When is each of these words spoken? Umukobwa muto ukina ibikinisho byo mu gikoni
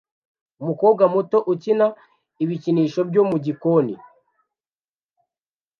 Umukobwa 0.61 1.03
muto 1.13 1.37
ukina 1.53 1.87
ibikinisho 2.43 3.01
byo 3.09 3.23
mu 3.29 3.37
gikoni 3.45 3.95